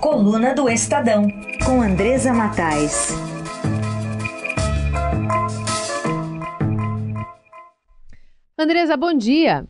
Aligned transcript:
Coluna 0.00 0.54
do 0.54 0.68
Estadão, 0.68 1.26
com 1.66 1.82
Andresa 1.82 2.32
Matais. 2.32 3.10
Andresa, 8.56 8.96
bom 8.96 9.12
dia. 9.12 9.66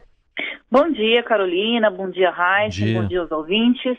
Bom 0.71 0.93
dia, 0.93 1.23
Carolina. 1.23 1.91
Bom 1.91 2.11
dia, 2.11 2.31
Raíssa. 2.31 2.85
Bom, 2.85 3.01
bom 3.01 3.09
dia 3.09 3.21
aos 3.21 3.31
ouvintes. 3.31 3.97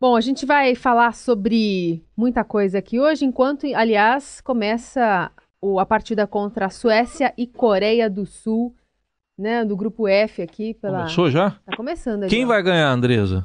Bom, 0.00 0.14
a 0.14 0.20
gente 0.20 0.46
vai 0.46 0.76
falar 0.76 1.12
sobre 1.12 2.04
muita 2.16 2.44
coisa 2.44 2.78
aqui 2.78 3.00
hoje, 3.00 3.24
enquanto, 3.24 3.66
aliás, 3.74 4.40
começa 4.40 5.32
a 5.80 5.86
partida 5.86 6.24
contra 6.24 6.66
a 6.66 6.70
Suécia 6.70 7.34
e 7.36 7.48
Coreia 7.48 8.08
do 8.08 8.24
Sul, 8.24 8.76
né, 9.36 9.64
do 9.64 9.76
grupo 9.76 10.06
F 10.06 10.40
aqui. 10.40 10.74
Pela... 10.74 10.98
Começou 10.98 11.28
já? 11.28 11.50
Tá 11.50 11.76
começando. 11.76 12.28
Quem 12.28 12.46
vai 12.46 12.62
ganhar, 12.62 12.90
Andresa? 12.90 13.44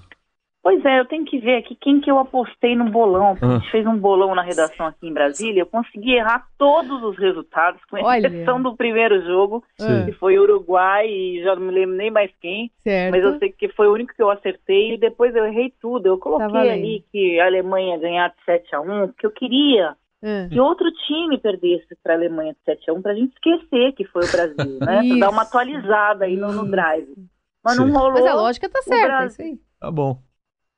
Pois 0.64 0.84
é, 0.86 0.98
eu 0.98 1.06
tenho 1.06 1.26
que 1.26 1.38
ver 1.40 1.58
aqui 1.58 1.76
quem 1.76 2.00
que 2.00 2.10
eu 2.10 2.18
apostei 2.18 2.74
no 2.74 2.90
bolão. 2.90 3.38
Ah. 3.42 3.46
A 3.46 3.60
gente 3.60 3.70
fez 3.70 3.86
um 3.86 3.98
bolão 3.98 4.34
na 4.34 4.42
redação 4.42 4.86
aqui 4.86 5.06
em 5.06 5.14
Brasília. 5.14 5.60
Eu 5.60 5.66
consegui 5.66 6.14
errar 6.14 6.48
todos 6.58 7.04
os 7.04 7.20
resultados, 7.20 7.82
com 7.90 7.98
exceção 7.98 8.56
Olha. 8.56 8.64
do 8.64 8.78
primeiro 8.78 9.22
jogo, 9.26 9.62
Sim. 9.78 10.06
que 10.06 10.14
foi 10.14 10.40
Uruguai 10.40 11.06
e 11.06 11.44
já 11.44 11.54
não 11.54 11.64
me 11.64 11.74
lembro 11.74 11.98
nem 11.98 12.10
mais 12.10 12.32
quem. 12.40 12.72
Certo. 12.82 13.12
Mas 13.12 13.24
eu 13.26 13.38
sei 13.40 13.52
que 13.52 13.68
foi 13.74 13.88
o 13.88 13.94
único 13.94 14.16
que 14.16 14.24
eu 14.24 14.32
acertei 14.32 14.94
e 14.94 14.98
depois 14.98 15.36
eu 15.36 15.46
errei 15.46 15.74
tudo. 15.82 16.06
Eu 16.08 16.18
coloquei 16.18 16.48
tá 16.48 16.60
ali 16.62 17.04
que 17.12 17.38
a 17.42 17.46
Alemanha 17.48 17.96
ia 17.96 18.02
ganhar 18.02 18.30
de 18.30 18.46
7 18.46 18.74
a 18.74 18.80
1 18.80 19.08
porque 19.08 19.26
eu 19.26 19.32
queria 19.32 19.98
é. 20.24 20.48
que 20.48 20.62
outro 20.62 20.90
time 21.06 21.38
perdesse 21.40 21.94
para 22.02 22.14
a 22.14 22.16
Alemanha 22.16 22.54
de 22.54 22.60
7 22.64 22.90
a 22.90 22.94
1 22.94 23.02
para 23.02 23.12
a 23.12 23.16
gente 23.16 23.34
esquecer 23.34 23.92
que 23.92 24.06
foi 24.06 24.24
o 24.24 24.32
Brasil, 24.32 24.80
né? 24.80 25.20
Dar 25.20 25.30
uma 25.30 25.42
atualizada 25.42 26.24
aí 26.24 26.38
no, 26.38 26.54
no 26.54 26.72
drive. 26.72 27.14
Mas 27.62 27.76
Sim. 27.76 27.86
não 27.86 27.92
rolou. 27.92 28.14
Mas 28.14 28.26
a 28.26 28.34
lógica 28.34 28.70
tá 28.70 28.82
certa, 28.82 29.24
é 29.24 29.26
isso 29.26 29.42
aí. 29.42 29.60
Tá 29.78 29.92
bom. 29.92 30.18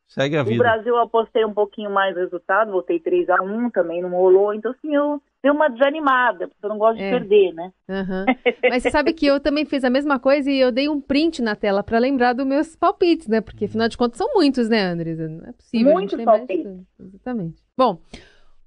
Segue 0.07 0.37
a 0.37 0.43
vida. 0.43 0.55
O 0.55 0.59
Brasil 0.59 0.95
eu 0.95 1.01
apostei 1.01 1.43
um 1.43 1.53
pouquinho 1.53 1.89
mais 1.89 2.15
resultado, 2.15 2.71
voltei 2.71 2.99
3 2.99 3.29
a 3.29 3.41
1 3.41 3.69
também 3.71 4.01
não 4.01 4.11
rolou. 4.11 4.53
Então, 4.53 4.71
assim, 4.71 4.95
eu 4.95 5.21
dei 5.41 5.51
uma 5.51 5.67
desanimada, 5.67 6.47
porque 6.47 6.65
eu 6.65 6.69
não 6.69 6.77
gosto 6.77 7.01
é. 7.01 7.11
de 7.11 7.19
perder, 7.19 7.53
né? 7.53 7.71
Uhum. 7.89 8.25
Mas 8.69 8.83
você 8.83 8.91
sabe 8.91 9.13
que 9.13 9.25
eu 9.25 9.39
também 9.39 9.65
fiz 9.65 9.83
a 9.83 9.89
mesma 9.89 10.19
coisa 10.19 10.49
e 10.49 10.59
eu 10.59 10.71
dei 10.71 10.87
um 10.87 11.01
print 11.01 11.41
na 11.41 11.55
tela 11.55 11.83
para 11.83 11.99
lembrar 11.99 12.33
dos 12.33 12.45
meus 12.45 12.75
palpites, 12.75 13.27
né? 13.27 13.41
Porque, 13.41 13.65
afinal 13.65 13.89
de 13.89 13.97
contas, 13.97 14.17
são 14.17 14.33
muitos, 14.33 14.69
né, 14.69 14.83
Andresa? 14.83 15.27
Não 15.27 15.47
é 15.47 15.51
possível 15.51 15.93
muitos 15.93 16.23
palpites. 16.23 16.77
Exatamente. 16.99 17.63
Bom, 17.77 17.99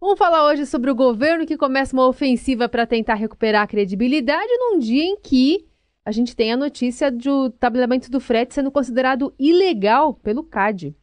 vamos 0.00 0.18
falar 0.18 0.44
hoje 0.46 0.66
sobre 0.66 0.90
o 0.90 0.94
governo 0.94 1.46
que 1.46 1.56
começa 1.56 1.96
uma 1.96 2.06
ofensiva 2.06 2.68
para 2.68 2.86
tentar 2.86 3.14
recuperar 3.14 3.62
a 3.62 3.66
credibilidade 3.66 4.50
num 4.58 4.78
dia 4.78 5.04
em 5.04 5.16
que 5.16 5.66
a 6.04 6.10
gente 6.10 6.34
tem 6.34 6.52
a 6.52 6.56
notícia 6.56 7.10
do 7.10 7.50
tabelamento 7.50 8.10
do 8.10 8.18
frete 8.18 8.54
sendo 8.54 8.70
considerado 8.70 9.32
ilegal 9.38 10.14
pelo 10.14 10.42
CAD. 10.42 10.96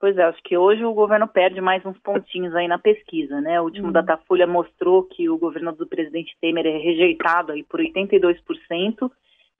Pois 0.00 0.16
é, 0.16 0.22
acho 0.22 0.40
que 0.44 0.56
hoje 0.56 0.84
o 0.84 0.94
governo 0.94 1.26
perde 1.26 1.60
mais 1.60 1.84
uns 1.84 1.98
pontinhos 1.98 2.54
aí 2.54 2.68
na 2.68 2.78
pesquisa, 2.78 3.40
né? 3.40 3.60
O 3.60 3.64
último 3.64 3.88
uhum. 3.88 3.92
Datafolha 3.92 4.46
mostrou 4.46 5.02
que 5.02 5.28
o 5.28 5.36
governo 5.36 5.72
do 5.72 5.88
presidente 5.88 6.36
Temer 6.40 6.66
é 6.66 6.78
rejeitado 6.78 7.50
aí 7.50 7.64
por 7.64 7.80
82% 7.80 9.10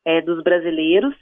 é, 0.05 0.20
dos 0.20 0.42
brasileiros. 0.44 1.14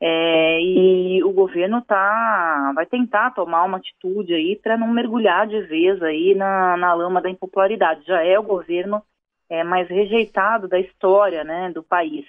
É, 0.00 0.60
e 0.60 1.24
o 1.24 1.32
governo 1.32 1.82
tá, 1.82 2.72
vai 2.74 2.86
tentar 2.86 3.30
tomar 3.32 3.64
uma 3.64 3.78
atitude 3.78 4.32
aí 4.34 4.54
para 4.54 4.76
não 4.76 4.86
mergulhar 4.88 5.46
de 5.46 5.60
vez 5.62 6.00
aí 6.02 6.34
na, 6.34 6.76
na 6.76 6.92
lama 6.92 7.22
da 7.22 7.30
impopularidade. 7.30 8.04
Já 8.06 8.22
é 8.22 8.38
o 8.38 8.42
governo 8.42 9.02
é, 9.48 9.64
mais 9.64 9.88
rejeitado 9.88 10.68
da 10.68 10.78
história 10.78 11.42
né, 11.42 11.70
do 11.72 11.82
país. 11.82 12.26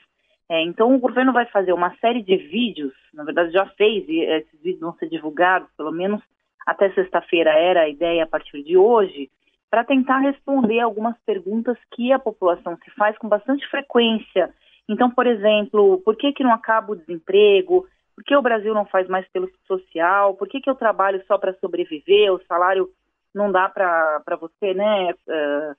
É, 0.50 0.64
então, 0.64 0.96
o 0.96 1.00
governo 1.00 1.32
vai 1.32 1.46
fazer 1.46 1.74
uma 1.74 1.96
série 1.98 2.24
de 2.24 2.36
vídeos, 2.36 2.94
na 3.14 3.24
verdade 3.24 3.52
já 3.52 3.68
fez, 3.78 4.08
e 4.10 4.22
esses 4.22 4.60
vídeos 4.62 4.82
vão 4.82 4.94
ser 4.94 5.08
divulgados, 5.08 5.70
pelo 5.78 5.92
menos 5.92 6.22
até 6.66 6.92
sexta-feira 6.92 7.52
era 7.52 7.82
a 7.82 7.90
ideia 7.90 8.24
a 8.24 8.28
partir 8.28 8.64
de 8.64 8.76
hoje, 8.76 9.30
para 9.70 9.84
tentar 9.84 10.20
responder 10.20 10.80
algumas 10.80 11.16
perguntas 11.26 11.78
que 11.94 12.12
a 12.12 12.18
população 12.18 12.76
se 12.84 12.90
faz 12.92 13.16
com 13.20 13.30
bastante 13.30 13.68
frequência. 13.70 14.52
Então, 14.88 15.12
por 15.12 15.28
exemplo, 15.28 16.02
por 16.04 16.16
que, 16.16 16.34
que 16.34 16.44
não 16.44 16.52
acaba 16.52 16.94
o 16.94 16.96
desemprego? 16.96 17.88
Por 18.16 18.24
que 18.24 18.36
o 18.36 18.42
Brasil 18.42 18.74
não 18.74 18.86
faz 18.86 19.08
mais 19.08 19.28
pelo 19.30 19.48
social? 19.68 20.34
Por 20.34 20.48
que, 20.48 20.60
que 20.60 20.70
eu 20.70 20.76
trabalho 20.76 21.24
só 21.28 21.38
para 21.38 21.54
sobreviver? 21.60 22.34
O 22.34 22.42
salário 22.48 22.90
não 23.34 23.52
dá 23.52 23.70
para 23.70 24.36
você, 24.42 24.74
né? 24.74 25.12
Uh, 25.12 25.76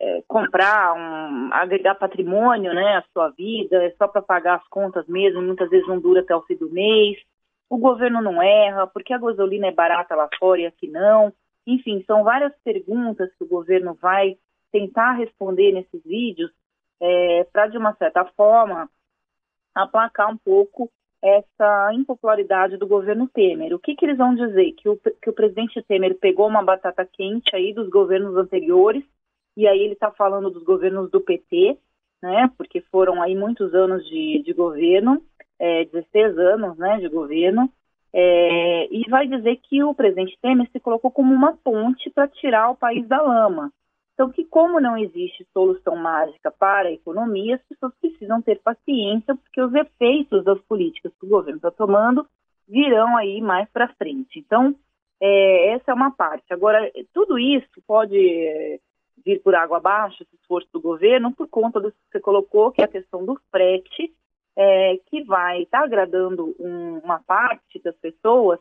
é, 0.00 0.22
comprar, 0.28 0.94
um, 0.94 1.52
agregar 1.52 1.94
patrimônio, 1.96 2.72
né, 2.72 2.96
à 2.96 3.04
sua 3.12 3.30
vida, 3.30 3.84
é 3.84 3.90
só 3.92 4.06
para 4.06 4.22
pagar 4.22 4.56
as 4.56 4.68
contas 4.68 5.06
mesmo, 5.08 5.42
muitas 5.42 5.68
vezes 5.68 5.88
não 5.88 6.00
dura 6.00 6.20
até 6.20 6.34
o 6.34 6.42
fim 6.42 6.56
do 6.56 6.70
mês. 6.70 7.18
O 7.68 7.76
governo 7.76 8.22
não 8.22 8.40
erra, 8.42 8.86
porque 8.86 9.12
a 9.12 9.18
gasolina 9.18 9.66
é 9.66 9.72
barata 9.72 10.14
lá 10.14 10.28
fora 10.38 10.60
e 10.60 10.66
aqui 10.66 10.88
não. 10.88 11.32
Enfim, 11.66 12.02
são 12.06 12.24
várias 12.24 12.52
perguntas 12.64 13.30
que 13.36 13.44
o 13.44 13.48
governo 13.48 13.94
vai 14.00 14.38
tentar 14.72 15.12
responder 15.12 15.72
nesses 15.72 16.02
vídeos 16.04 16.50
é, 17.00 17.46
para, 17.52 17.66
de 17.66 17.76
uma 17.76 17.94
certa 17.94 18.24
forma, 18.24 18.88
aplacar 19.74 20.30
um 20.30 20.36
pouco 20.36 20.90
essa 21.20 21.90
impopularidade 21.92 22.76
do 22.76 22.86
governo 22.86 23.28
Temer. 23.28 23.74
O 23.74 23.78
que, 23.78 23.94
que 23.94 24.06
eles 24.06 24.16
vão 24.16 24.34
dizer? 24.34 24.72
Que 24.72 24.88
o, 24.88 24.96
que 24.96 25.28
o 25.28 25.32
presidente 25.32 25.82
Temer 25.82 26.16
pegou 26.18 26.46
uma 26.46 26.62
batata 26.62 27.04
quente 27.04 27.54
aí 27.54 27.74
dos 27.74 27.90
governos 27.90 28.36
anteriores 28.36 29.04
e 29.58 29.66
aí 29.66 29.80
ele 29.80 29.94
está 29.94 30.12
falando 30.12 30.50
dos 30.50 30.62
governos 30.62 31.10
do 31.10 31.20
PT, 31.20 31.76
né, 32.22 32.48
porque 32.56 32.80
foram 32.80 33.20
aí 33.20 33.34
muitos 33.34 33.74
anos 33.74 34.06
de, 34.06 34.40
de 34.44 34.52
governo, 34.52 35.20
é, 35.58 35.84
16 35.86 36.38
anos 36.38 36.78
né, 36.78 36.98
de 36.98 37.08
governo, 37.08 37.68
é, 38.12 38.86
e 38.88 39.02
vai 39.10 39.26
dizer 39.26 39.56
que 39.56 39.82
o 39.82 39.92
presidente 39.92 40.38
Temer 40.40 40.70
se 40.70 40.78
colocou 40.78 41.10
como 41.10 41.34
uma 41.34 41.56
ponte 41.56 42.08
para 42.08 42.28
tirar 42.28 42.70
o 42.70 42.76
país 42.76 43.04
da 43.08 43.20
lama. 43.20 43.72
Então, 44.14 44.30
que 44.30 44.44
como 44.44 44.80
não 44.80 44.96
existe 44.96 45.44
solução 45.52 45.96
mágica 45.96 46.52
para 46.52 46.90
a 46.90 46.92
economia, 46.92 47.56
as 47.56 47.62
pessoas 47.64 47.92
precisam 48.00 48.40
ter 48.40 48.60
paciência, 48.62 49.34
porque 49.34 49.60
os 49.60 49.74
efeitos 49.74 50.44
das 50.44 50.60
políticas 50.68 51.12
que 51.18 51.26
o 51.26 51.28
governo 51.28 51.56
está 51.56 51.72
tomando 51.72 52.24
virão 52.68 53.16
aí 53.16 53.40
mais 53.40 53.68
para 53.70 53.92
frente. 53.94 54.38
Então, 54.38 54.72
é, 55.20 55.70
essa 55.70 55.90
é 55.90 55.94
uma 55.94 56.12
parte. 56.12 56.44
Agora, 56.52 56.88
tudo 57.12 57.36
isso 57.40 57.82
pode 57.88 58.80
vir 59.24 59.42
por 59.42 59.54
água 59.54 59.78
abaixo, 59.78 60.22
esse 60.22 60.34
esforço 60.36 60.68
do 60.72 60.80
governo, 60.80 61.34
por 61.34 61.48
conta 61.48 61.80
do 61.80 61.90
que 61.90 61.98
você 62.10 62.20
colocou, 62.20 62.70
que 62.72 62.82
é 62.82 62.84
a 62.84 62.88
questão 62.88 63.24
do 63.24 63.40
frete, 63.50 64.12
é, 64.56 64.98
que 65.06 65.22
vai 65.24 65.62
estar 65.62 65.78
tá 65.78 65.84
agradando 65.84 66.54
um, 66.58 66.98
uma 66.98 67.20
parte 67.20 67.80
das 67.82 67.96
pessoas, 67.96 68.58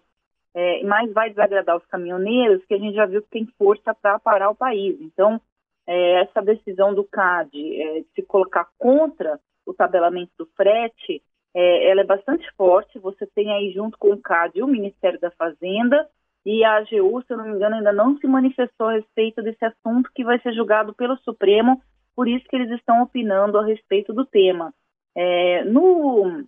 é, 0.54 0.84
mas 0.84 1.12
vai 1.12 1.30
desagradar 1.30 1.78
os 1.78 1.86
caminhoneiros, 1.86 2.64
que 2.66 2.74
a 2.74 2.78
gente 2.78 2.96
já 2.96 3.06
viu 3.06 3.22
que 3.22 3.30
tem 3.30 3.46
força 3.58 3.94
para 3.94 4.20
parar 4.20 4.50
o 4.50 4.56
país. 4.56 5.00
Então, 5.02 5.42
é, 5.88 6.22
essa 6.22 6.42
decisão 6.42 6.94
do 6.94 7.04
CAD 7.04 7.82
é, 7.82 8.00
de 8.02 8.08
se 8.16 8.22
colocar 8.24 8.68
contra 8.78 9.40
o 9.66 9.74
tabelamento 9.74 10.32
do 10.38 10.46
frete, 10.56 11.22
é, 11.54 11.90
ela 11.90 12.02
é 12.02 12.06
bastante 12.06 12.50
forte. 12.56 13.00
Você 13.00 13.26
tem 13.28 13.52
aí 13.52 13.72
junto 13.72 13.98
com 13.98 14.12
o 14.12 14.22
CAD 14.22 14.62
o 14.62 14.68
Ministério 14.68 15.20
da 15.20 15.32
Fazenda, 15.32 16.08
e 16.48 16.64
a 16.64 16.78
AGU, 16.78 17.22
se 17.24 17.34
eu 17.34 17.38
não 17.38 17.44
me 17.44 17.58
engano, 17.58 17.76
ainda 17.76 17.92
não 17.92 18.18
se 18.18 18.26
manifestou 18.26 18.88
a 18.88 18.94
respeito 18.94 19.44
desse 19.44 19.66
assunto 19.66 20.10
que 20.16 20.24
vai 20.24 20.40
ser 20.40 20.54
julgado 20.54 20.94
pelo 20.94 21.18
Supremo, 21.18 21.82
por 22.16 22.26
isso 22.26 22.46
que 22.48 22.56
eles 22.56 22.72
estão 22.72 23.04
opinando 23.04 23.58
a 23.58 23.66
respeito 23.66 24.14
do 24.14 24.26
tema. 24.26 24.74
É, 25.14 25.66
no 25.66 26.46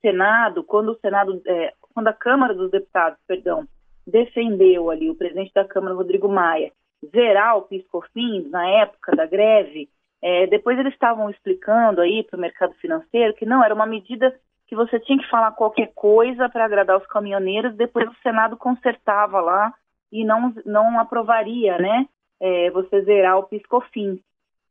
Senado, 0.00 0.64
quando 0.64 0.88
o 0.88 0.98
Senado, 0.98 1.40
é, 1.46 1.72
quando 1.94 2.08
a 2.08 2.12
Câmara 2.12 2.52
dos 2.52 2.68
Deputados, 2.72 3.16
perdão, 3.24 3.64
defendeu 4.04 4.90
ali 4.90 5.08
o 5.08 5.14
presidente 5.14 5.54
da 5.54 5.64
Câmara, 5.64 5.94
Rodrigo 5.94 6.28
Maia, 6.28 6.72
zerar 7.14 7.58
o 7.58 7.62
PIS/COFINS 7.62 8.50
na 8.50 8.68
época 8.68 9.14
da 9.14 9.24
greve, 9.24 9.88
é, 10.20 10.48
depois 10.48 10.76
eles 10.76 10.94
estavam 10.94 11.30
explicando 11.30 12.00
aí 12.00 12.24
para 12.24 12.36
o 12.36 12.40
mercado 12.40 12.74
financeiro 12.74 13.34
que 13.34 13.46
não 13.46 13.62
era 13.62 13.72
uma 13.72 13.86
medida 13.86 14.34
que 14.72 14.76
você 14.76 14.98
tinha 15.00 15.18
que 15.18 15.28
falar 15.28 15.52
qualquer 15.52 15.92
coisa 15.94 16.48
para 16.48 16.64
agradar 16.64 16.96
os 16.96 17.06
caminhoneiros, 17.06 17.76
depois 17.76 18.08
o 18.08 18.22
Senado 18.22 18.56
consertava 18.56 19.38
lá 19.38 19.74
e 20.10 20.24
não, 20.24 20.54
não 20.64 20.98
aprovaria, 20.98 21.76
né, 21.76 22.08
é, 22.40 22.70
você 22.70 23.02
zerar 23.02 23.36
o 23.36 23.42
piscofins. 23.42 24.18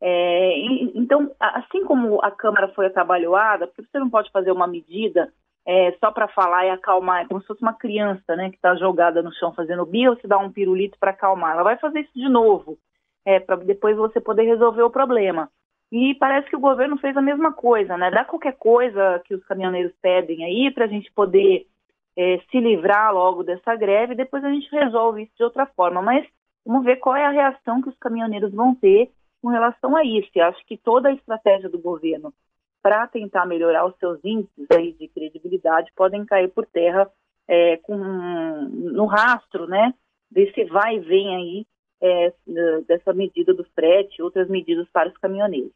É, 0.02 0.54
então, 0.96 1.30
assim 1.40 1.86
como 1.86 2.20
a 2.24 2.32
Câmara 2.32 2.70
foi 2.70 2.88
atabalhoada, 2.88 3.68
porque 3.68 3.84
você 3.92 4.00
não 4.00 4.10
pode 4.10 4.32
fazer 4.32 4.52
uma 4.52 4.66
medida 4.66 5.32
é, 5.68 5.92
só 6.00 6.12
para 6.12 6.28
falar 6.30 6.66
e 6.66 6.72
acalmar, 6.72 7.22
é 7.22 7.28
como 7.28 7.40
se 7.40 7.46
fosse 7.46 7.62
uma 7.62 7.76
criança, 7.76 8.36
né, 8.36 8.50
que 8.50 8.56
está 8.56 8.74
jogada 8.74 9.22
no 9.22 9.32
chão 9.36 9.54
fazendo 9.54 9.86
birra, 9.86 10.16
você 10.16 10.28
dá 10.28 10.40
um 10.40 10.52
pirulito 10.52 10.98
para 11.00 11.12
acalmar. 11.12 11.54
Ela 11.54 11.64
vai 11.64 11.78
fazer 11.78 12.00
isso 12.00 12.14
de 12.16 12.28
novo, 12.28 12.76
é, 13.24 13.40
para 13.40 13.56
depois 13.58 13.96
você 13.96 14.20
poder 14.20 14.46
resolver 14.46 14.82
o 14.82 14.90
problema. 14.90 15.48
E 15.92 16.16
parece 16.16 16.50
que 16.50 16.56
o 16.56 16.60
governo 16.60 16.98
fez 16.98 17.16
a 17.18 17.22
mesma 17.22 17.52
coisa, 17.52 17.98
né? 17.98 18.10
Dá 18.10 18.24
qualquer 18.24 18.56
coisa 18.58 19.22
que 19.26 19.34
os 19.36 19.44
caminhoneiros 19.46 19.94
pedem 20.02 20.44
aí 20.46 20.72
para 20.72 20.86
a 20.86 20.88
gente 20.88 21.12
poder 21.12 21.68
é, 22.18 22.40
se 22.50 22.60
livrar 22.60 23.14
logo 23.14 23.44
dessa 23.44 23.76
greve, 23.76 24.16
depois 24.16 24.44
a 24.44 24.50
gente 24.50 24.70
resolve 24.72 25.24
isso 25.24 25.34
de 25.38 25.44
outra 25.44 25.66
forma. 25.66 26.02
Mas 26.02 26.26
vamos 26.66 26.86
ver 26.86 26.98
qual 26.98 27.16
é 27.16 27.26
a 27.26 27.32
reação 27.32 27.82
que 27.82 27.90
os 27.90 27.98
caminhoneiros 27.98 28.54
vão 28.54 28.74
ter 28.74 29.12
com 29.42 29.50
relação 29.50 29.96
a 29.96 30.04
isso. 30.04 30.30
Eu 30.36 30.46
acho 30.46 30.66
que 30.66 30.78
toda 30.78 31.10
a 31.10 31.14
estratégia 31.14 31.70
do 31.70 31.80
governo 31.80 32.34
para 32.82 33.06
tentar 33.08 33.46
melhorar 33.46 33.86
os 33.86 33.96
seus 33.98 34.20
índices 34.24 34.68
aí 34.72 34.94
de 34.94 35.08
credibilidade 35.10 35.92
podem 35.96 36.26
cair 36.26 36.50
por 36.50 36.66
terra 36.66 37.12
é, 37.48 37.78
com, 37.78 37.96
no 37.96 39.06
rastro, 39.06 39.68
né? 39.68 39.94
desse 40.32 40.64
vai 40.66 40.96
e 40.96 41.00
vem 41.00 41.36
aí 41.36 41.68
é, 42.02 42.34
dessa 42.88 43.14
medida 43.14 43.54
do 43.54 43.66
frete, 43.76 44.22
outras 44.22 44.48
medidas 44.48 44.88
para 44.92 45.10
os 45.10 45.18
caminhoneiros. 45.18 45.74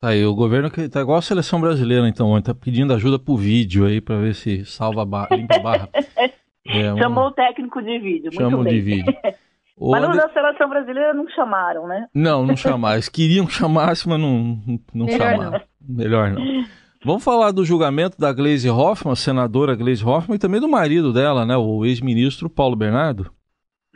Tá 0.00 0.08
aí, 0.08 0.24
o 0.24 0.34
governo 0.34 0.70
que 0.70 0.88
tá 0.88 1.00
igual 1.00 1.18
a 1.18 1.22
seleção 1.22 1.60
brasileira, 1.60 2.06
então, 2.06 2.40
tá 2.42 2.54
pedindo 2.54 2.92
ajuda 2.92 3.18
por 3.18 3.36
vídeo 3.38 3.86
aí 3.86 4.00
para 4.00 4.18
ver 4.18 4.34
se 4.34 4.64
salva 4.64 5.02
a 5.02 5.06
barra, 5.06 5.36
limpa 5.36 5.56
a 5.56 5.60
barra. 5.60 5.88
É, 6.68 6.96
Chamou 6.98 7.28
o 7.28 7.30
técnico 7.30 7.80
de 7.80 7.96
vídeo, 8.00 8.32
Chamou 8.34 8.64
de 8.64 8.80
vídeo. 8.80 9.14
mas 9.78 10.08
no 10.08 10.16
da 10.16 10.28
seleção 10.30 10.68
brasileira 10.68 11.14
não 11.14 11.28
chamaram, 11.28 11.86
né? 11.86 12.08
Não, 12.12 12.44
não 12.44 12.56
chamaram. 12.58 12.96
Eles 12.96 13.08
queriam 13.08 13.46
que 13.46 13.52
chamasse, 13.52 14.08
mas 14.08 14.18
não, 14.18 14.60
não 14.92 15.06
Melhor 15.06 15.16
chamaram. 15.16 15.50
Não. 15.52 15.60
Melhor 15.96 16.30
não. 16.32 16.42
Vamos 17.04 17.22
falar 17.22 17.52
do 17.52 17.64
julgamento 17.64 18.18
da 18.18 18.32
Gleisi 18.32 18.68
Hoffmann, 18.68 19.14
senadora 19.14 19.76
Gleisi 19.76 20.04
Hoffmann, 20.04 20.34
e 20.34 20.40
também 20.40 20.60
do 20.60 20.68
marido 20.68 21.12
dela, 21.12 21.46
né, 21.46 21.56
o 21.56 21.84
ex-ministro 21.84 22.50
Paulo 22.50 22.74
Bernardo. 22.74 23.30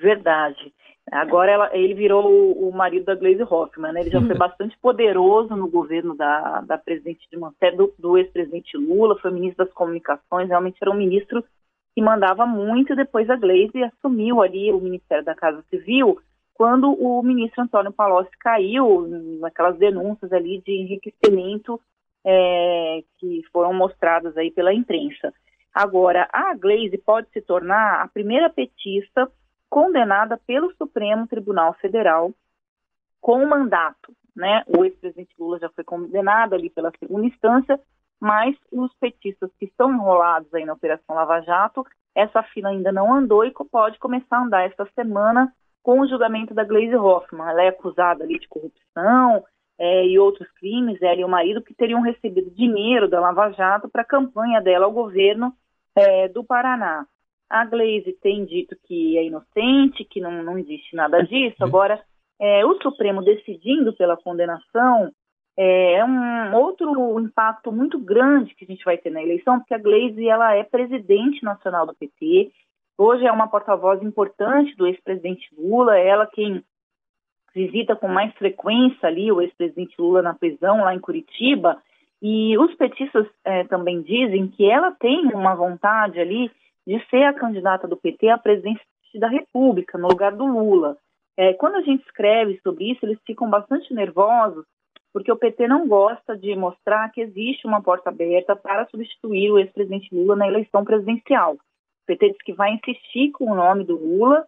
Verdade. 0.01 0.73
Agora 1.11 1.51
ela, 1.51 1.77
ele 1.77 1.95
virou 1.95 2.25
o, 2.25 2.69
o, 2.69 2.73
marido 2.73 3.07
da 3.07 3.17
Gleisi 3.17 3.43
Hoffmann, 3.43 3.93
né? 3.93 4.01
Ele 4.03 4.11
já 4.11 4.21
foi 4.21 4.37
bastante 4.37 4.79
poderoso 4.79 5.57
no 5.57 5.69
governo 5.69 6.15
da, 6.15 6.61
da 6.61 6.79
presidente 6.79 7.27
de 7.31 7.37
do, 7.77 7.93
do 7.99 8.17
ex-presidente 8.17 8.77
Lula, 8.77 9.19
foi 9.19 9.33
ministro 9.33 9.65
das 9.65 9.75
comunicações, 9.75 10.49
realmente 10.49 10.79
era 10.81 10.91
um 10.91 10.97
ministro 10.97 11.45
que 11.95 12.01
mandava 12.01 12.47
muito, 12.47 12.95
depois 12.95 13.29
a 13.29 13.35
Gleisi 13.35 13.83
assumiu 13.83 14.41
ali 14.41 14.71
o 14.71 14.81
Ministério 14.81 15.25
da 15.25 15.35
Casa 15.35 15.65
Civil, 15.69 16.21
quando 16.55 16.93
o 16.93 17.21
ministro 17.23 17.63
Antônio 17.63 17.91
Palocci 17.91 18.31
caiu 18.39 19.09
naquelas 19.41 19.77
denúncias 19.79 20.33
ali 20.33 20.63
de 20.65 20.73
enriquecimento 20.73 21.81
é, 22.25 23.03
que 23.19 23.43
foram 23.53 23.73
mostradas 23.73 24.37
aí 24.37 24.53
pela 24.53 24.73
imprensa. 24.73 25.33
Agora, 25.75 26.29
a 26.33 26.55
Gleisi 26.55 26.99
pode 26.99 27.29
se 27.33 27.41
tornar 27.41 28.03
a 28.03 28.09
primeira 28.09 28.49
petista 28.49 29.29
condenada 29.71 30.39
pelo 30.47 30.75
Supremo 30.75 31.27
Tribunal 31.27 31.73
Federal 31.75 32.33
com 33.21 33.47
mandato, 33.47 34.13
né? 34.35 34.65
O 34.67 34.85
ex-presidente 34.85 35.35
Lula 35.39 35.59
já 35.59 35.71
foi 35.71 35.85
condenado 35.85 36.55
ali 36.55 36.69
pela 36.69 36.93
segunda 36.99 37.27
instância, 37.27 37.81
mas 38.19 38.57
os 38.73 38.93
petistas 38.95 39.51
que 39.59 39.67
estão 39.67 39.93
enrolados 39.93 40.53
aí 40.53 40.65
na 40.65 40.73
Operação 40.73 41.15
Lava 41.15 41.41
Jato, 41.41 41.87
essa 42.15 42.43
fila 42.43 42.71
ainda 42.71 42.91
não 42.91 43.15
andou 43.15 43.45
e 43.45 43.53
pode 43.71 43.99
começar 43.99 44.39
a 44.39 44.43
andar 44.43 44.67
esta 44.67 44.87
semana 44.95 45.53
com 45.83 46.01
o 46.01 46.09
julgamento 46.09 46.53
da 46.53 46.65
Gleisi 46.65 46.97
Hoffmann. 46.97 47.49
Ela 47.49 47.63
é 47.63 47.69
acusada 47.69 48.25
ali 48.25 48.39
de 48.39 48.49
corrupção, 48.49 49.45
é, 49.81 50.07
e 50.07 50.19
outros 50.19 50.47
crimes, 50.53 51.01
ela 51.01 51.21
e 51.21 51.25
o 51.25 51.29
marido, 51.29 51.63
que 51.63 51.73
teriam 51.73 52.03
recebido 52.03 52.51
dinheiro 52.51 53.09
da 53.09 53.19
Lava 53.19 53.51
Jato 53.53 53.89
para 53.89 54.03
a 54.03 54.07
campanha 54.07 54.61
dela 54.61 54.85
ao 54.85 54.93
governo 54.93 55.55
é, 55.97 56.29
do 56.29 56.45
Paraná. 56.45 57.07
A 57.51 57.65
Glaze 57.65 58.17
tem 58.23 58.45
dito 58.45 58.77
que 58.87 59.19
é 59.19 59.25
inocente, 59.25 60.05
que 60.05 60.21
não, 60.21 60.43
não 60.43 60.57
existe 60.57 60.95
nada 60.95 61.21
disso. 61.23 61.63
Agora, 61.65 62.01
é, 62.39 62.65
o 62.65 62.81
Supremo 62.81 63.23
decidindo 63.23 63.93
pela 63.93 64.17
condenação 64.17 65.13
é, 65.57 65.95
é 65.95 66.05
um 66.05 66.55
outro 66.55 67.19
impacto 67.21 67.73
muito 67.73 67.99
grande 67.99 68.55
que 68.55 68.65
a 68.65 68.69
gente 68.69 68.85
vai 68.85 68.97
ter 68.97 69.11
na 69.11 69.23
eleição, 69.23 69.59
porque 69.59 69.75
a 69.75 69.79
Glaze 69.79 70.27
ela 70.29 70.55
é 70.55 70.63
presidente 70.63 71.43
nacional 71.45 71.87
do 71.87 71.95
PT. 71.95 72.53
Hoje 72.97 73.27
é 73.27 73.33
uma 73.33 73.49
porta-voz 73.49 74.01
importante 74.03 74.75
do 74.77 74.87
ex-presidente 74.87 75.49
Lula, 75.59 75.99
ela 75.99 76.27
quem 76.27 76.63
visita 77.55 77.97
com 77.97 78.07
mais 78.07 78.33
frequência 78.35 79.09
ali 79.09 79.31
o 79.33 79.41
ex-presidente 79.41 79.95
Lula 79.99 80.23
na 80.23 80.35
prisão 80.35 80.85
lá 80.85 80.95
em 80.95 81.01
Curitiba. 81.01 81.83
E 82.23 82.57
os 82.59 82.75
petistas 82.75 83.27
é, 83.45 83.65
também 83.65 84.03
dizem 84.03 84.49
que 84.49 84.71
ela 84.71 84.93
tem 84.93 85.27
uma 85.35 85.55
vontade 85.55 86.21
ali 86.21 86.51
de 86.91 86.99
ser 87.09 87.23
a 87.23 87.33
candidata 87.33 87.87
do 87.87 87.97
PT 87.97 88.29
à 88.31 88.37
presidência 88.37 88.85
da 89.15 89.29
República, 89.29 89.97
no 89.97 90.09
lugar 90.09 90.33
do 90.33 90.45
Lula. 90.45 90.97
É, 91.37 91.55
quando 91.55 91.77
a 91.77 91.83
gente 91.83 92.03
escreve 92.03 92.59
sobre 92.65 92.91
isso, 92.91 93.07
eles 93.07 93.19
ficam 93.25 93.49
bastante 93.49 93.95
nervosos, 93.95 94.65
porque 95.13 95.31
o 95.31 95.37
PT 95.37 95.69
não 95.69 95.87
gosta 95.87 96.37
de 96.37 96.57
mostrar 96.57 97.09
que 97.13 97.21
existe 97.21 97.65
uma 97.65 97.81
porta 97.81 98.11
aberta 98.11 98.57
para 98.57 98.89
substituir 98.89 99.53
o 99.53 99.59
ex-presidente 99.61 100.13
Lula 100.13 100.35
na 100.35 100.49
eleição 100.49 100.85
presidencial. 100.85 101.55
O 101.55 102.07
PT 102.09 102.31
diz 102.31 102.43
que 102.43 102.53
vai 102.53 102.73
insistir 102.73 103.31
com 103.31 103.53
o 103.53 103.55
nome 103.55 103.85
do 103.85 103.97
Lula 103.97 104.45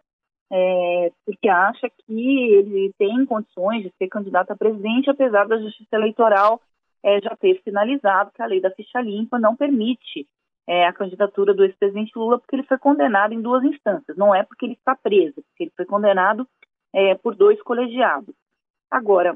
é, 0.51 1.11
porque 1.25 1.47
acha 1.47 1.89
que 1.89 2.49
ele 2.53 2.93
tem 2.97 3.25
condições 3.25 3.83
de 3.83 3.93
ser 3.97 4.09
candidato 4.09 4.51
a 4.51 4.55
presidente, 4.55 5.09
apesar 5.09 5.47
da 5.47 5.57
Justiça 5.57 5.95
Eleitoral 5.95 6.59
é, 7.01 7.21
já 7.21 7.35
ter 7.37 7.61
sinalizado 7.63 8.31
que 8.33 8.41
a 8.41 8.45
lei 8.45 8.59
da 8.59 8.69
ficha 8.71 8.99
limpa 8.99 9.39
não 9.39 9.55
permite 9.55 10.27
é, 10.67 10.85
a 10.85 10.93
candidatura 10.93 11.53
do 11.53 11.63
ex-presidente 11.63 12.11
Lula, 12.15 12.39
porque 12.39 12.55
ele 12.55 12.63
foi 12.63 12.77
condenado 12.77 13.33
em 13.33 13.41
duas 13.41 13.63
instâncias. 13.63 14.15
Não 14.17 14.33
é 14.33 14.43
porque 14.43 14.65
ele 14.65 14.73
está 14.73 14.95
preso, 14.95 15.35
porque 15.35 15.63
ele 15.63 15.73
foi 15.75 15.85
condenado 15.85 16.47
é, 16.93 17.15
por 17.15 17.35
dois 17.35 17.61
colegiados. 17.61 18.33
Agora, 18.89 19.35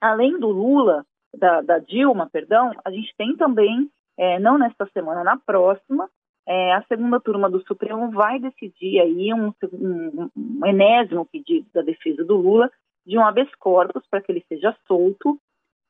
além 0.00 0.38
do 0.38 0.48
Lula, 0.48 1.06
da, 1.34 1.60
da 1.62 1.78
Dilma, 1.78 2.28
perdão, 2.30 2.72
a 2.84 2.90
gente 2.90 3.14
tem 3.16 3.36
também, 3.36 3.90
é, 4.18 4.38
não 4.38 4.58
nesta 4.58 4.86
semana, 4.92 5.24
na 5.24 5.38
próxima, 5.38 6.10
é, 6.46 6.72
a 6.74 6.82
segunda 6.82 7.20
turma 7.20 7.48
do 7.48 7.64
Supremo 7.66 8.10
vai 8.10 8.38
decidir 8.40 9.00
aí 9.00 9.32
um, 9.32 9.52
um, 9.72 10.30
um, 10.36 10.66
enésimo 10.66 11.24
pedido 11.26 11.66
da 11.72 11.82
defesa 11.82 12.24
do 12.24 12.36
Lula 12.36 12.70
de 13.06 13.16
um 13.16 13.24
habeas 13.24 13.52
corpus 13.56 14.04
para 14.08 14.20
que 14.20 14.32
ele 14.32 14.44
seja 14.48 14.76
solto. 14.86 15.38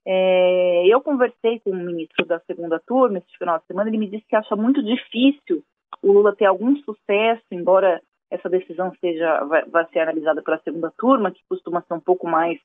É, 0.06 0.86
eu 0.86 1.00
conversei 1.00 1.60
com 1.60 1.70
o 1.70 1.76
ministro 1.76 2.26
da 2.26 2.40
segunda 2.40 2.80
turma 2.80 3.18
esse 3.18 3.38
final 3.38 3.58
de 3.58 3.66
semana, 3.66 3.88
ele 3.88 3.98
me 3.98 4.08
disse 4.08 4.26
que 4.28 4.36
acha 4.36 4.56
muito 4.56 4.82
difícil 4.82 5.62
o 6.02 6.12
Lula 6.12 6.34
ter 6.34 6.46
algum 6.46 6.76
sucesso, 6.78 7.44
embora 7.52 8.00
essa 8.30 8.48
decisão 8.48 8.92
seja 9.00 9.44
vai, 9.44 9.64
vai 9.66 9.86
ser 9.92 10.00
analisada 10.00 10.42
pela 10.42 10.58
segunda 10.58 10.92
turma, 10.98 11.30
que 11.30 11.42
costuma 11.48 11.82
ser 11.82 11.94
um 11.94 12.00
pouco 12.00 12.26
mais 12.26 12.58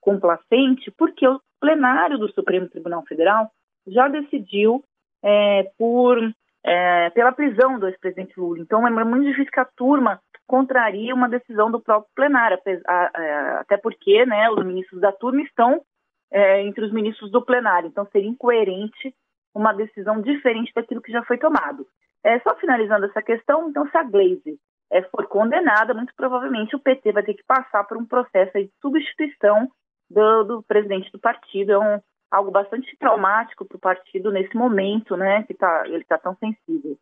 complacente, 0.00 0.90
porque 0.96 1.26
o 1.26 1.40
plenário 1.60 2.18
do 2.18 2.30
Supremo 2.32 2.68
Tribunal 2.68 3.02
Federal 3.06 3.50
já 3.86 4.06
decidiu 4.06 4.84
é, 5.22 5.70
por 5.78 6.18
é, 6.64 7.10
pela 7.10 7.32
prisão 7.32 7.78
do 7.78 7.88
ex-presidente 7.88 8.38
Lula. 8.38 8.58
Então, 8.60 8.86
é 8.86 9.04
muito 9.04 9.26
difícil 9.26 9.52
que 9.52 9.60
a 9.60 9.68
turma 9.76 10.20
contrarie 10.46 11.12
uma 11.12 11.28
decisão 11.28 11.70
do 11.70 11.80
próprio 11.80 12.10
plenário, 12.14 12.58
até 13.58 13.76
porque 13.76 14.24
né, 14.24 14.50
os 14.50 14.64
ministros 14.64 15.00
da 15.00 15.12
turma 15.12 15.42
estão 15.42 15.82
é, 16.34 16.60
entre 16.62 16.84
os 16.84 16.92
ministros 16.92 17.30
do 17.30 17.40
plenário. 17.40 17.86
Então, 17.86 18.04
seria 18.10 18.28
incoerente 18.28 19.14
uma 19.54 19.72
decisão 19.72 20.20
diferente 20.20 20.72
daquilo 20.74 21.00
que 21.00 21.12
já 21.12 21.22
foi 21.22 21.38
tomado. 21.38 21.86
É, 22.24 22.40
só 22.40 22.56
finalizando 22.56 23.06
essa 23.06 23.22
questão, 23.22 23.70
então, 23.70 23.88
se 23.88 23.96
a 23.96 24.02
Glaze 24.02 24.58
é, 24.90 25.02
for 25.02 25.26
condenada, 25.28 25.94
muito 25.94 26.12
provavelmente 26.16 26.74
o 26.74 26.80
PT 26.80 27.12
vai 27.12 27.22
ter 27.22 27.34
que 27.34 27.44
passar 27.46 27.84
por 27.84 27.96
um 27.96 28.04
processo 28.04 28.58
de 28.58 28.68
substituição 28.82 29.68
do, 30.10 30.44
do 30.44 30.62
presidente 30.64 31.10
do 31.12 31.20
partido. 31.20 31.70
É 31.70 31.78
um, 31.78 32.00
algo 32.32 32.50
bastante 32.50 32.96
traumático 32.98 33.64
para 33.64 33.76
o 33.76 33.80
partido 33.80 34.32
nesse 34.32 34.56
momento, 34.56 35.16
né, 35.16 35.44
que 35.44 35.54
tá, 35.54 35.84
ele 35.86 36.02
está 36.02 36.18
tão 36.18 36.36
sensível. 36.36 36.98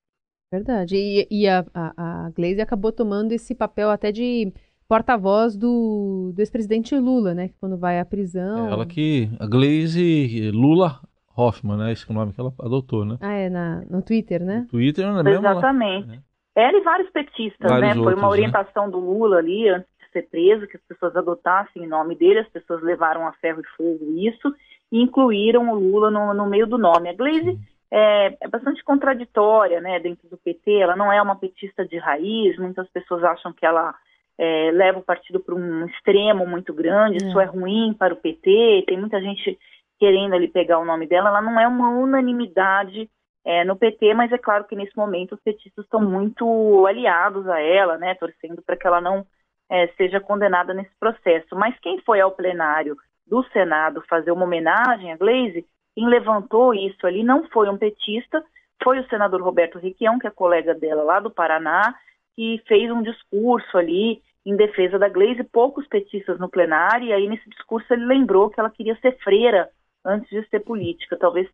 Verdade. 0.51 0.95
E, 0.95 1.27
e 1.31 1.49
a, 1.49 1.65
a, 1.73 2.27
a 2.27 2.31
Glaze 2.37 2.61
acabou 2.61 2.93
tomando 2.93 3.33
esse 3.33 3.55
papel 3.55 3.89
até 3.89 4.13
de 4.13 4.53
porta-voz 4.93 5.57
do, 5.57 6.33
do 6.35 6.41
ex-presidente 6.43 6.95
Lula, 6.95 7.33
né? 7.33 7.49
Quando 7.59 7.79
vai 7.79 7.99
à 7.99 8.05
prisão. 8.05 8.69
É 8.69 8.73
ela 8.73 8.85
que. 8.85 9.31
A 9.41 9.47
Glaze 9.47 10.51
Lula 10.51 11.01
Hoffman, 11.35 11.79
né? 11.79 11.93
Esse 11.93 12.05
é 12.07 12.13
o 12.13 12.15
nome 12.15 12.35
que 12.35 12.39
ela 12.39 12.53
adotou, 12.61 13.03
né? 13.03 13.17
Ah, 13.23 13.33
é, 13.33 13.49
na, 13.49 13.83
no 13.89 14.03
Twitter, 14.03 14.45
né? 14.45 14.59
No 14.61 14.67
Twitter, 14.67 15.11
né? 15.11 15.31
Exatamente. 15.31 16.09
Ela, 16.11 16.23
é. 16.55 16.69
Ela 16.69 16.79
e 16.79 16.83
vários 16.83 17.09
petistas, 17.09 17.71
vários 17.71 17.97
né? 17.97 18.03
Foi 18.03 18.13
uma 18.13 18.23
né? 18.25 18.29
orientação 18.29 18.85
né? 18.85 18.93
do 18.93 18.99
Lula 18.99 19.39
ali, 19.39 19.67
antes 19.67 19.89
de 19.99 20.13
ser 20.13 20.29
preso, 20.29 20.67
que 20.67 20.77
as 20.77 20.83
pessoas 20.83 21.17
adotassem 21.17 21.87
o 21.87 21.89
nome 21.89 22.15
dele, 22.15 22.41
as 22.41 22.49
pessoas 22.51 22.83
levaram 22.83 23.27
a 23.27 23.33
ferro 23.33 23.63
e 23.63 23.77
fogo 23.79 24.05
isso 24.19 24.55
e 24.93 25.01
incluíram 25.01 25.71
o 25.71 25.75
Lula 25.75 26.11
no, 26.11 26.35
no 26.35 26.47
meio 26.47 26.67
do 26.67 26.77
nome. 26.77 27.09
A 27.09 27.15
Glaze 27.15 27.59
é, 27.91 28.37
é, 28.39 28.47
bastante 28.47 28.85
contraditória 28.85 29.81
né, 29.81 29.99
dentro 30.01 30.29
do 30.29 30.37
PT, 30.37 30.71
ela 30.71 30.97
não 30.97 31.11
é 31.11 31.23
uma 31.23 31.37
petista 31.37 31.83
de 31.83 31.97
raiz, 31.97 32.59
muitas 32.59 32.87
pessoas 32.91 33.25
acham 33.25 33.55
que 33.55 33.65
ela 33.65 33.95
é, 34.39 34.71
leva 34.73 34.99
o 34.99 35.05
partido 35.05 35.41
para 35.41 35.55
um 35.55 35.87
extremo 35.87 36.47
muito 36.47 36.73
grande, 36.73 37.23
é. 37.23 37.29
isso 37.29 37.41
é 37.41 37.45
ruim 37.45 37.95
para 37.95 38.15
o 38.15 38.17
PT, 38.17 38.85
tem 38.87 38.99
muita 38.99 39.21
gente 39.21 39.59
querendo 39.99 40.35
ali 40.35 40.49
pegar 40.49 40.79
o 40.79 40.85
nome 40.85 41.07
dela, 41.07 41.29
ela 41.29 41.43
não 41.43 41.61
é 41.61 41.67
uma 41.69 41.91
unanimidade 41.91 43.09
é, 43.45 43.65
no 43.65 43.77
PT, 43.77 44.15
mas 44.15 44.33
é 44.33 44.39
claro 44.39 44.65
que 44.65 44.77
nesse 44.77 44.97
momento 44.97 45.35
os 45.35 45.41
petistas 45.41 45.85
estão 45.85 46.01
muito 46.01 46.87
aliados 46.87 47.49
a 47.49 47.61
ela, 47.61 47.99
né, 47.99 48.15
torcendo 48.15 48.63
para 48.63 48.77
que 48.77 48.87
ela 48.87 49.01
não 49.01 49.27
é, 49.71 49.89
seja 49.97 50.21
condenada 50.21 50.75
nesse 50.75 50.93
processo. 50.99 51.55
Mas 51.57 51.79
quem 51.81 52.01
foi 52.03 52.21
ao 52.21 52.33
plenário 52.33 52.97
do 53.27 53.43
Senado 53.51 54.03
fazer 54.09 54.31
uma 54.31 54.45
homenagem 54.45 55.13
a 55.13 55.17
Glaze, 55.17 55.67
quem 55.95 56.07
levantou 56.07 56.75
isso 56.75 57.07
ali 57.07 57.23
não 57.23 57.49
foi 57.49 57.69
um 57.69 57.79
petista, 57.79 58.43
foi 58.83 59.01
o 59.01 59.09
senador 59.09 59.43
Roberto 59.43 59.79
Requião, 59.79 60.19
que 60.19 60.27
é 60.27 60.31
colega 60.31 60.75
dela 60.75 61.03
lá 61.03 61.21
do 61.21 61.31
Paraná, 61.31 61.95
que 62.37 62.63
fez 62.67 62.91
um 62.91 63.03
discurso 63.03 63.77
ali 63.77 64.23
em 64.45 64.57
defesa 64.57 64.99
da 64.99 65.09
Glaze, 65.09 65.45
poucos 65.45 65.87
petistas 65.87 66.39
no 66.39 66.49
plenário, 66.49 67.07
e 67.07 67.13
aí 67.13 67.29
nesse 67.29 67.49
discurso 67.49 67.93
ele 67.93 68.05
lembrou 68.05 68.51
que 68.51 68.59
ela 68.59 68.71
queria 68.71 68.97
ser 69.01 69.17
freira 69.19 69.71
antes 70.05 70.29
de 70.29 70.47
ser 70.49 70.61
política. 70.61 71.17
Talvez 71.17 71.49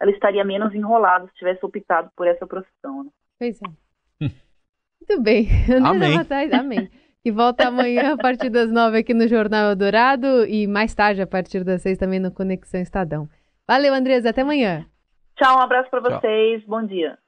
ela 0.00 0.10
estaria 0.10 0.44
menos 0.44 0.74
enrolada 0.74 1.26
se 1.28 1.34
tivesse 1.34 1.64
optado 1.64 2.10
por 2.16 2.26
essa 2.26 2.46
profissão. 2.46 3.04
Né? 3.04 3.10
Pois 3.38 3.60
é. 3.62 3.84
Muito 4.20 5.22
bem. 5.22 5.46
Amém. 5.84 6.18
Amém. 6.52 6.90
Que 7.22 7.30
volta 7.30 7.68
amanhã 7.68 8.14
a 8.14 8.16
partir 8.16 8.50
das 8.50 8.70
nove 8.70 8.98
aqui 8.98 9.14
no 9.14 9.28
Jornal 9.28 9.70
Eldorado 9.70 10.46
e 10.46 10.66
mais 10.66 10.94
tarde, 10.94 11.22
a 11.22 11.26
partir 11.26 11.64
das 11.64 11.82
seis, 11.82 11.96
também 11.96 12.20
no 12.20 12.30
Conexão 12.30 12.80
Estadão. 12.80 13.28
Valeu, 13.66 13.94
Andresa. 13.94 14.30
Até 14.30 14.42
amanhã. 14.42 14.86
Tchau, 15.36 15.56
um 15.56 15.62
abraço 15.62 15.90
para 15.90 16.00
vocês. 16.00 16.62
Bom 16.66 16.84
dia. 16.84 17.18